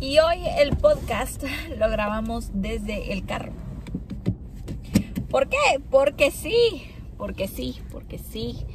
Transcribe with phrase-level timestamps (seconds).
[0.00, 1.42] y hoy el podcast
[1.76, 3.52] lo grabamos desde el carro.
[5.30, 5.80] ¿Por qué?
[5.90, 8.66] Porque sí, porque sí, porque sí.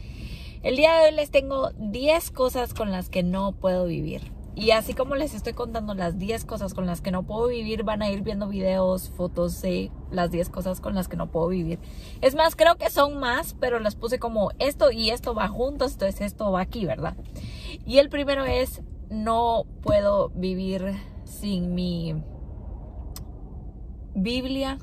[0.64, 4.32] El día de hoy les tengo 10 cosas con las que no puedo vivir.
[4.56, 7.84] Y así como les estoy contando las 10 cosas con las que no puedo vivir,
[7.84, 11.50] van a ir viendo videos, fotos de las 10 cosas con las que no puedo
[11.50, 11.80] vivir.
[12.22, 15.94] Es más, creo que son más, pero las puse como esto y esto va juntos,
[15.94, 17.18] entonces esto va aquí, ¿verdad?
[17.86, 22.16] Y el primero es, no puedo vivir sin mi
[24.14, 24.78] Biblia.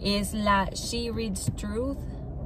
[0.00, 1.98] Es la She Reads Truth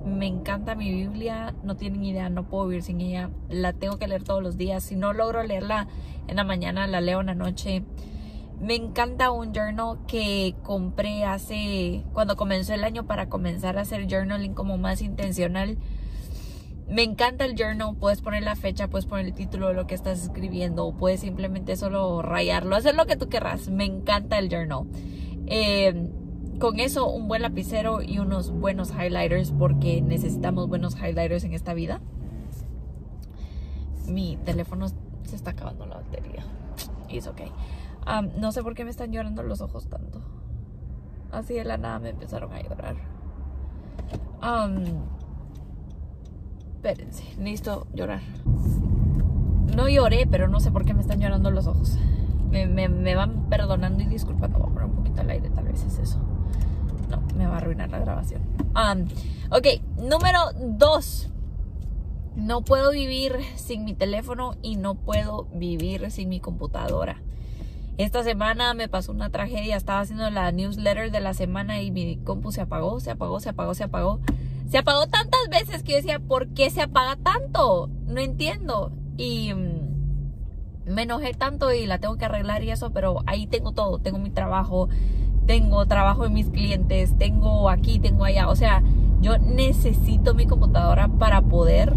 [0.07, 3.31] me encanta mi Biblia, no tienen idea, no puedo vivir sin ella.
[3.49, 4.85] La tengo que leer todos los días.
[4.85, 5.89] Si no logro leerla
[6.29, 7.83] en la mañana, la leo en la noche.
[8.61, 14.07] Me encanta un journal que compré hace cuando comenzó el año para comenzar a hacer
[14.09, 15.77] journaling como más intencional.
[16.89, 19.95] Me encanta el journal, puedes poner la fecha, puedes poner el título de lo que
[19.97, 23.69] estás escribiendo, puedes simplemente solo rayarlo, hacer lo que tú querrás.
[23.69, 24.85] Me encanta el journal.
[25.47, 26.11] Eh,
[26.61, 31.75] con eso un buen lapicero y unos buenos highlighters porque necesitamos buenos highlighters en esta
[31.75, 32.01] vida.
[34.09, 34.87] Mi teléfono
[35.25, 36.45] se está acabando la batería.
[37.09, 37.41] Y es ok.
[38.39, 40.23] no sé por qué me están llorando los ojos tanto.
[41.33, 42.97] Así de la nada me empezaron a llorar.
[46.77, 48.21] Espérense, necesito llorar.
[49.75, 51.97] No lloré, pero no sé por qué me están llorando los ojos.
[52.51, 54.59] Me, van perdonando y disculpando.
[54.59, 56.19] Voy a poner un poquito al aire, tal vez es eso.
[57.11, 58.43] No, me va a arruinar la grabación.
[58.75, 59.09] Um,
[59.51, 61.29] ok, número dos.
[62.37, 67.23] No puedo vivir sin mi teléfono y no puedo vivir sin mi computadora.
[67.97, 69.77] Esta semana me pasó una tragedia.
[69.77, 73.49] Estaba haciendo la newsletter de la semana y mi compu se apagó, se apagó, se
[73.49, 73.75] apagó.
[73.75, 74.21] Se apagó
[75.11, 77.89] tantas veces que yo decía, ¿por qué se apaga tanto?
[78.07, 78.93] No entiendo.
[79.17, 83.73] Y mm, me enojé tanto y la tengo que arreglar y eso, pero ahí tengo
[83.73, 83.99] todo.
[83.99, 84.89] Tengo mi trabajo,
[85.47, 88.49] tengo trabajo en mis clientes, tengo aquí, tengo allá.
[88.49, 88.83] O sea,
[89.21, 91.97] yo necesito mi computadora para poder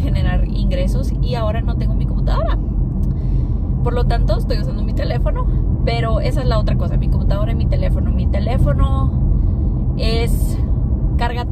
[0.00, 2.58] generar ingresos y ahora no tengo mi computadora.
[3.82, 5.46] Por lo tanto, estoy usando mi teléfono,
[5.84, 8.12] pero esa es la otra cosa, mi computadora y mi teléfono.
[8.12, 9.21] Mi teléfono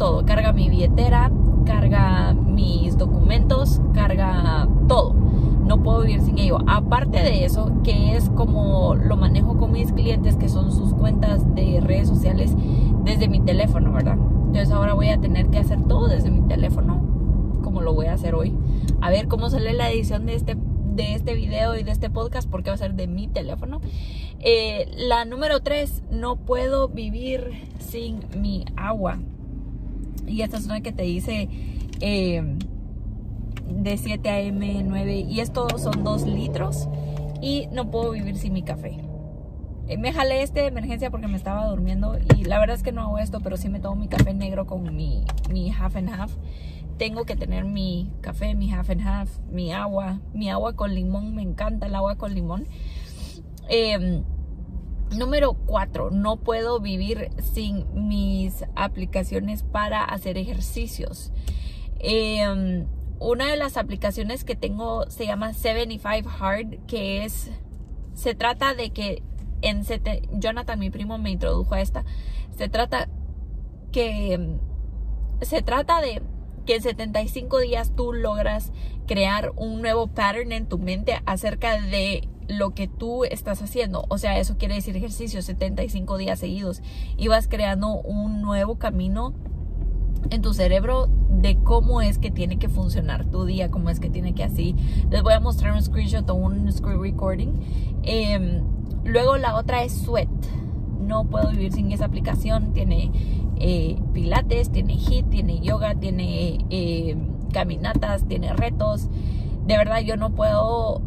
[0.01, 1.31] todo, carga mi billetera,
[1.65, 5.15] carga mis documentos, carga todo
[5.71, 6.59] no puedo vivir sin ello.
[6.67, 11.55] Aparte de eso, que es como lo manejo con mis clientes, que son sus cuentas
[11.55, 12.57] de redes sociales
[13.05, 14.19] desde mi teléfono, ¿verdad?
[14.47, 18.15] Entonces ahora voy a tener que hacer todo desde mi teléfono, como lo voy a
[18.15, 18.53] hacer hoy.
[19.01, 22.51] A ver cómo sale la edición de este de este video y de este podcast
[22.51, 23.81] porque va a ser de mi teléfono.
[24.41, 29.21] Eh, la número tres, no puedo vivir sin mi agua.
[30.27, 31.49] Y esta es una que te dice
[32.01, 32.57] eh,
[33.69, 36.89] de 7 a.m., 9 y esto son 2 litros
[37.41, 38.99] y no puedo vivir sin mi café.
[39.89, 42.93] Eh, me jalé este de emergencia porque me estaba durmiendo y la verdad es que
[42.93, 46.11] no hago esto, pero sí me tomo mi café negro con mi, mi half and
[46.11, 46.33] half.
[46.97, 51.35] Tengo que tener mi café, mi half and half, mi agua, mi agua con limón,
[51.35, 52.67] me encanta el agua con limón.
[53.69, 54.23] Em,
[55.17, 61.33] número 4, no puedo vivir sin mis aplicaciones para hacer ejercicios.
[61.99, 62.87] Eh,
[63.21, 67.51] una de las aplicaciones que tengo se llama 75 Hard, que es,
[68.15, 69.23] se trata de que
[69.61, 69.83] en
[70.41, 72.07] Jonathan, mi primo, me introdujo a esta.
[72.57, 73.11] Se trata
[73.93, 74.57] que,
[75.43, 76.23] se trata de
[76.65, 78.73] que en 75 días tú logras
[79.07, 84.05] crear un nuevo pattern en tu mente acerca de lo que tú estás haciendo.
[84.09, 86.83] O sea, eso quiere decir ejercicio 75 días seguidos.
[87.17, 89.35] Y vas creando un nuevo camino
[90.31, 94.11] en tu cerebro de cómo es que tiene que funcionar tu día, cómo es que
[94.11, 94.75] tiene que así.
[95.11, 97.61] Les voy a mostrar un screenshot o un screen recording.
[98.03, 98.63] Em,
[99.05, 100.29] luego la otra es Sweat.
[101.01, 102.73] No puedo vivir sin esa aplicación.
[102.73, 103.11] Tiene
[103.57, 107.17] eh, pilates, tiene hit, tiene yoga, tiene eh,
[107.53, 109.09] caminatas, tiene retos.
[109.67, 111.01] De verdad yo no puedo,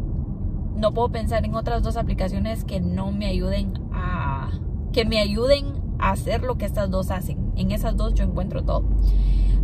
[0.76, 4.50] no puedo pensar en otras dos aplicaciones que no me ayuden a,
[4.92, 5.66] que me ayuden
[5.98, 8.84] a hacer lo que estas dos hacen en esas dos yo encuentro todo.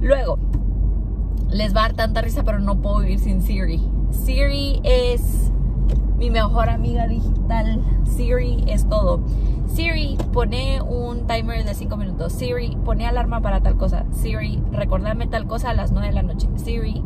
[0.01, 0.39] Luego,
[1.51, 3.81] les va a dar tanta risa, pero no puedo vivir sin Siri.
[4.11, 5.51] Siri es
[6.17, 7.83] mi mejor amiga digital.
[8.05, 9.21] Siri es todo.
[9.67, 12.33] Siri, pone un timer de 5 minutos.
[12.33, 14.05] Siri, pone alarma para tal cosa.
[14.13, 16.49] Siri, recordame tal cosa a las 9 de la noche.
[16.57, 17.03] Siri,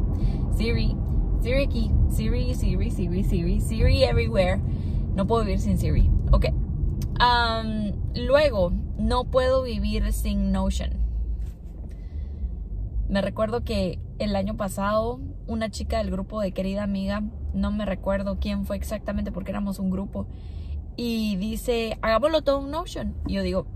[0.56, 0.96] Siri,
[1.44, 1.90] Siri aquí.
[2.08, 4.62] Siri, Siri, Siri, Siri, Siri everywhere.
[5.14, 6.10] No puedo vivir sin Siri.
[6.32, 6.46] Ok.
[7.20, 11.04] Um, luego, no puedo vivir sin Notion.
[13.10, 17.84] Me recuerdo que el año pasado una chica del grupo de querida amiga, no me
[17.84, 20.26] recuerdo quién fue exactamente porque éramos un grupo,
[20.96, 23.14] y dice, hagámoslo todo en Notion.
[23.26, 23.66] Y yo digo,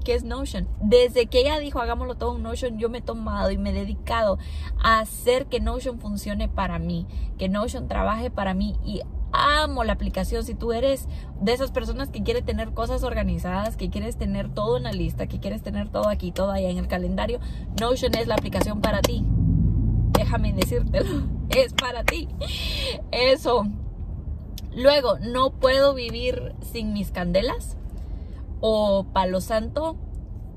[0.00, 0.68] ¿qué es Notion?
[0.80, 3.72] Desde que ella dijo, hagámoslo todo en Notion, yo me he tomado y me he
[3.72, 4.38] dedicado
[4.82, 7.06] a hacer que Notion funcione para mí,
[7.38, 9.02] que Notion trabaje para mí y
[9.32, 10.44] amo la aplicación.
[10.44, 11.08] Si tú eres
[11.40, 15.26] de esas personas que quiere tener cosas organizadas, que quieres tener todo en la lista,
[15.26, 17.40] que quieres tener todo aquí, todo allá en el calendario,
[17.80, 19.24] Notion es la aplicación para ti.
[20.12, 22.28] Déjame decírtelo, es para ti.
[23.10, 23.66] Eso.
[24.74, 27.76] Luego, no puedo vivir sin mis candelas
[28.60, 29.96] o palo santo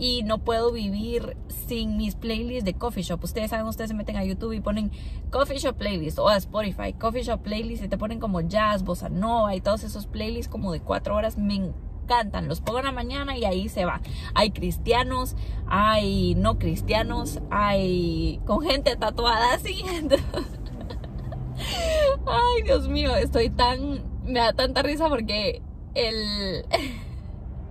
[0.02, 3.24] y no puedo vivir sin mis playlists de coffee shop.
[3.24, 4.92] Ustedes saben, ustedes se meten a YouTube y ponen
[5.30, 9.10] coffee shop playlist o a Spotify, coffee shop playlist y te ponen como jazz, bossa
[9.10, 11.38] nova y todos esos playlists como de cuatro horas.
[11.38, 12.48] Me encantan.
[12.48, 14.02] Los pongo en la mañana y ahí se va.
[14.34, 15.36] Hay cristianos,
[15.68, 19.84] hay no cristianos, hay con gente tatuada así.
[22.26, 24.04] Ay, Dios mío, estoy tan.
[24.24, 25.62] Me da tanta risa porque
[25.94, 26.66] el.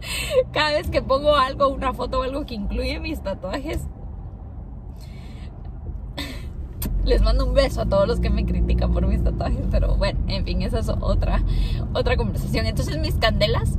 [0.53, 3.87] cada vez que pongo algo, una foto o algo que incluye mis tatuajes,
[7.05, 10.21] les mando un beso a todos los que me critican por mis tatuajes, pero bueno,
[10.29, 11.43] en fin, esa es otra,
[11.95, 12.67] otra conversación.
[12.67, 13.79] Entonces mis candelas,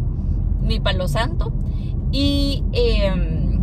[0.61, 1.51] mi palo santo
[2.11, 3.59] y em,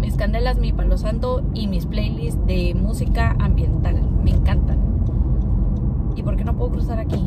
[0.00, 4.78] mis candelas, mi palo santo y mis playlists de música ambiental, me encantan.
[6.16, 7.24] ¿Y por qué no puedo cruzar aquí?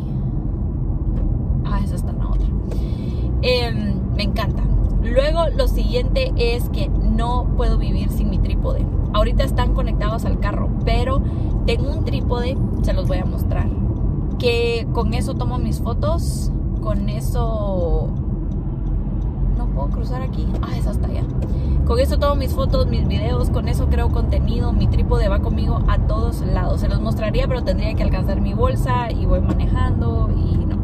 [1.64, 2.46] Ah, esa está en la otra.
[3.48, 4.64] Em, me encanta.
[5.04, 8.84] Luego lo siguiente es que no puedo vivir sin mi trípode.
[9.12, 11.22] Ahorita están conectados al carro, pero
[11.64, 13.68] tengo un trípode, se los voy a mostrar.
[14.40, 16.50] Que con eso tomo mis fotos,
[16.82, 18.08] con eso...
[19.56, 20.44] No puedo cruzar aquí.
[20.60, 21.22] Ah, es hasta allá.
[21.86, 24.72] Con eso tomo mis fotos, mis videos, con eso creo contenido.
[24.72, 26.80] Mi trípode va conmigo a todos lados.
[26.80, 30.76] Se los mostraría, pero tendría que alcanzar mi bolsa y voy manejando y no.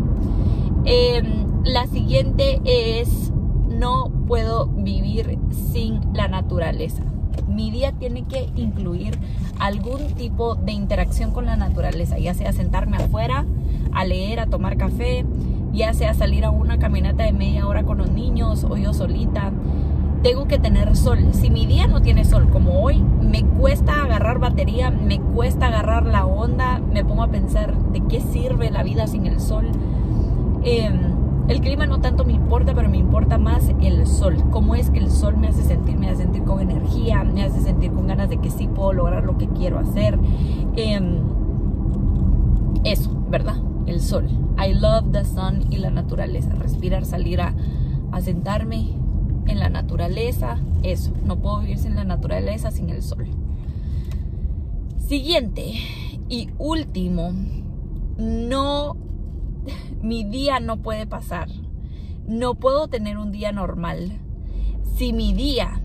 [0.85, 3.33] Eh, la siguiente es,
[3.69, 5.39] no puedo vivir
[5.73, 7.03] sin la naturaleza.
[7.49, 9.19] Mi día tiene que incluir
[9.59, 13.45] algún tipo de interacción con la naturaleza, ya sea sentarme afuera,
[13.93, 15.25] a leer, a tomar café,
[15.73, 19.53] ya sea salir a una caminata de media hora con los niños o yo solita.
[20.23, 21.19] Tengo que tener sol.
[21.33, 26.07] Si mi día no tiene sol como hoy, me cuesta agarrar batería, me cuesta agarrar
[26.07, 29.71] la onda, me pongo a pensar de qué sirve la vida sin el sol.
[30.65, 30.91] Eh,
[31.49, 34.37] el clima no tanto me importa, pero me importa más el sol.
[34.51, 37.61] Cómo es que el sol me hace sentir, me hace sentir con energía, me hace
[37.61, 40.19] sentir con ganas de que sí puedo lograr lo que quiero hacer.
[40.77, 41.21] Em,
[42.85, 43.57] eso, ¿verdad?
[43.87, 44.29] El sol.
[44.59, 46.51] I love the sun y la naturaleza.
[46.55, 47.55] Respirar, salir a,
[48.13, 48.95] a sentarme
[49.47, 50.59] en la naturaleza.
[50.83, 53.27] Eso, no puedo vivir sin la naturaleza, sin el sol.
[54.99, 55.73] Siguiente
[56.29, 57.33] y último,
[58.17, 58.97] no
[60.03, 61.49] mi día no puede pasar.
[62.27, 64.21] No puedo tener un día normal.
[64.97, 65.83] Si mi día,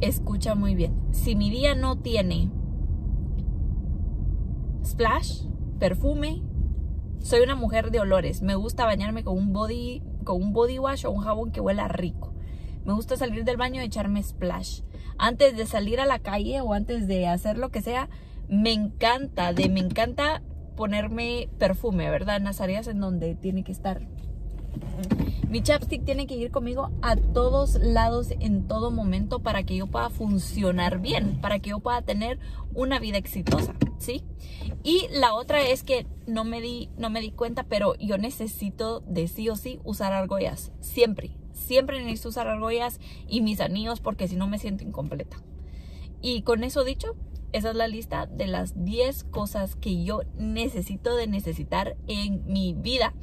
[0.00, 2.50] escucha muy bien, si mi día no tiene
[4.84, 5.44] splash,
[5.78, 6.42] perfume,
[7.20, 8.42] soy una mujer de olores.
[8.42, 11.88] Me gusta bañarme con un body, con un body wash o un jabón que huela
[11.88, 12.34] rico.
[12.84, 14.82] Me gusta salir del baño y echarme splash.
[15.16, 18.10] Antes de salir a la calle o antes de hacer lo que sea,
[18.48, 20.42] me encanta, de me encanta
[20.76, 22.36] ponerme perfume, ¿verdad?
[22.36, 24.06] En las áreas en donde tiene que estar.
[25.48, 29.86] Mi chapstick tiene que ir conmigo a todos lados en todo momento para que yo
[29.86, 32.40] pueda funcionar bien, para que yo pueda tener
[32.74, 34.24] una vida exitosa, ¿sí?
[34.82, 39.00] Y la otra es que no me di, no me di cuenta, pero yo necesito
[39.00, 44.26] de sí o sí usar argollas, siempre, siempre necesito usar argollas y mis anillos porque
[44.26, 45.36] si no me siento incompleta.
[46.20, 47.14] Y con eso dicho,
[47.54, 52.74] esa es la lista de las 10 cosas que yo necesito de necesitar en mi
[52.74, 53.14] vida.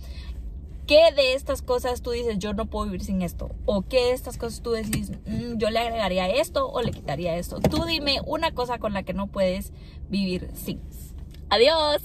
[0.87, 3.53] ¿Qué de estas cosas tú dices, yo no puedo vivir sin esto?
[3.65, 7.35] ¿O qué de estas cosas tú decís, mm, yo le agregaría esto o le quitaría
[7.35, 7.59] esto?
[7.59, 9.73] Tú dime una cosa con la que no puedes
[10.07, 10.81] vivir sin.
[11.49, 12.01] Adiós.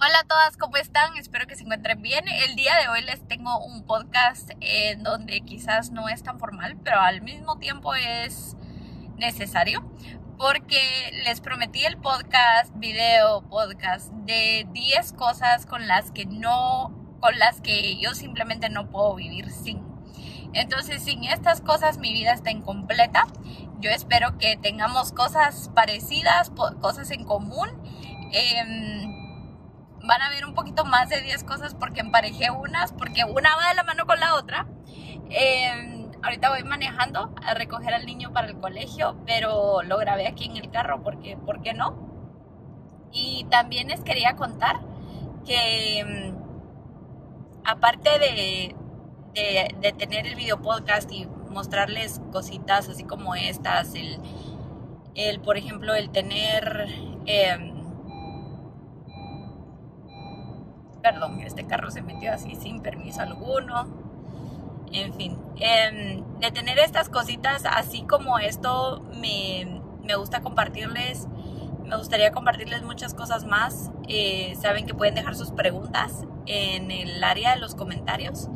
[0.00, 1.18] Hola a todas, ¿cómo están?
[1.18, 2.24] Espero que se encuentren bien.
[2.26, 6.78] El día de hoy les tengo un podcast en donde quizás no es tan formal,
[6.82, 8.56] pero al mismo tiempo es
[9.18, 9.84] necesario
[10.42, 17.38] porque les prometí el podcast, video, podcast de 10 cosas con las que no, con
[17.38, 19.86] las que yo simplemente no puedo vivir sin.
[20.52, 23.24] Entonces, sin estas cosas mi vida está incompleta.
[23.78, 27.68] Yo espero que tengamos cosas parecidas, cosas en común.
[28.32, 29.14] Em,
[30.02, 33.68] van a ver un poquito más de 10 cosas porque emparejé unas, porque una va
[33.68, 34.66] de la mano con la otra.
[35.30, 35.91] Eh,
[36.22, 40.56] ahorita voy manejando a recoger al niño para el colegio, pero lo grabé aquí en
[40.56, 41.96] el carro porque, ¿por qué no?
[43.12, 44.80] Y también les quería contar
[45.44, 46.42] que mm,
[47.64, 48.76] aparte de,
[49.34, 54.18] de, tener el video podcast y mostrarles cositas así como estas, el,
[55.14, 56.86] el por ejemplo, el tener...
[57.26, 57.82] Em,
[61.02, 64.01] perdón, este carro se metió así sin permiso alguno.
[64.92, 71.28] En fin, em, de tener estas cositas así como esto, me, me gusta compartirles
[71.92, 73.90] me gustaría compartirles muchas cosas más.
[74.08, 78.48] Eh, saben que pueden dejar sus preguntas en el área de los comentarios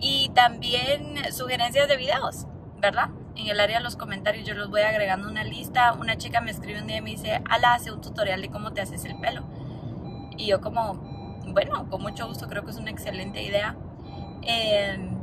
[0.00, 2.46] y también sugerencias de videos,
[2.82, 3.08] ¿verdad?
[3.36, 5.94] En el área de los comentarios yo los voy agregando una lista.
[5.94, 8.74] Una chica me escribe un día y me dice, ala, hace un tutorial de cómo
[8.74, 9.44] te haces el pelo.
[10.36, 10.94] Y yo como,
[11.54, 13.76] bueno, con mucho gusto, creo que es una excelente idea.
[14.42, 15.13] Em,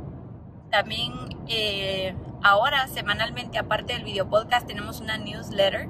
[0.72, 1.12] también
[1.48, 5.88] eh, ahora, semanalmente, aparte del video podcast, tenemos una newsletter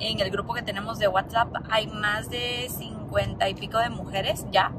[0.00, 4.44] en el grupo que tenemos de WhatsApp hay más de 50 y pico de mujeres
[4.50, 4.72] ya.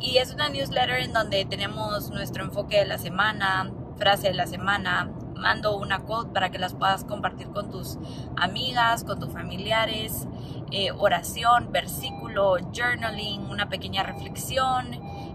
[0.00, 4.46] Y es una newsletter en donde tenemos nuestro enfoque de la semana, frase de la
[4.46, 7.98] semana, mando una quote para que las puedas compartir con tus
[8.36, 10.28] amigas, con tus familiares,
[10.70, 14.86] eh, oración, versículo, journaling, una pequeña reflexión.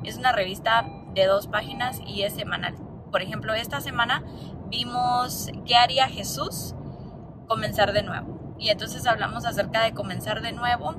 [0.04, 2.91] Es una revista de dos páginas y es semanal.
[3.12, 4.24] Por ejemplo, esta semana
[4.70, 6.76] vimos qué haría Jesús
[7.48, 10.94] comenzar de nuevo y entonces hablamos acerca de comenzar de nuevo.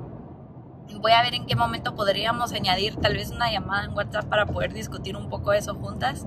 [1.00, 4.46] Voy a ver en qué momento podríamos añadir tal vez una llamada en WhatsApp para
[4.46, 6.26] poder discutir un poco eso juntas.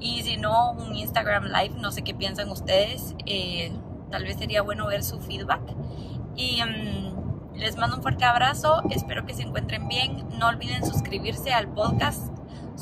[0.00, 3.14] Y si no, un Instagram Live, no sé qué piensan ustedes.
[3.26, 3.70] Eh,
[4.10, 5.60] tal vez sería bueno ver su feedback.
[6.36, 10.26] Y mm, les mando un fuerte abrazo, espero que se encuentren bien.
[10.38, 12.32] No olviden suscribirse al podcast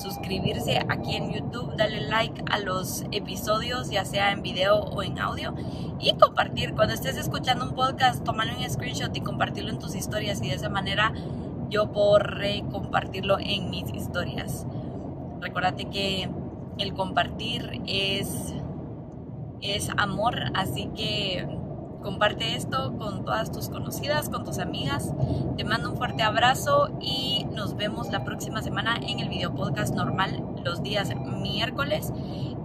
[0.00, 5.18] suscribirse aquí en YouTube, darle like a los episodios, ya sea en video o en
[5.18, 5.54] audio,
[5.98, 6.74] y compartir.
[6.74, 10.54] Cuando estés escuchando un podcast, tómale un screenshot y compartirlo en tus historias, y de
[10.54, 11.12] esa manera
[11.68, 14.66] yo podré compartirlo en mis historias.
[15.40, 16.28] Recuérdate que
[16.78, 18.54] el compartir es,
[19.60, 21.59] es amor, así que
[22.10, 25.14] Comparte esto con todas tus conocidas, con tus amigas.
[25.56, 29.94] Te mando un fuerte abrazo y nos vemos la próxima semana en el video podcast
[29.94, 32.12] normal los días miércoles.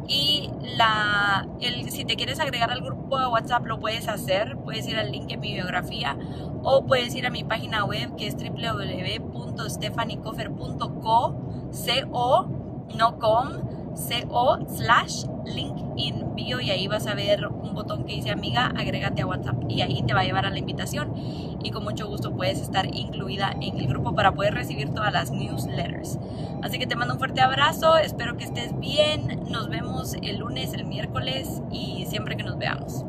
[0.08, 1.48] Y la,
[1.90, 5.32] si te quieres agregar al grupo de WhatsApp lo puedes hacer, puedes ir al link
[5.32, 6.18] en mi biografía
[6.64, 11.36] o puedes ir a mi página web que es www.stefanicofer.co,
[12.98, 13.50] no com,
[14.28, 18.68] co slash link in bio y ahí vas a ver un botón que dice amiga,
[18.78, 21.14] agrégate a WhatsApp y ahí te va a llevar a la invitación
[21.64, 25.32] y con mucho gusto puedes estar incluida en el grupo para poder recibir todas las
[25.32, 26.20] newsletters.
[26.62, 30.74] Así que te mando un fuerte abrazo, espero que estés bien, nos vemos el lunes,
[30.74, 33.06] el miércoles y siempre que nos veamos.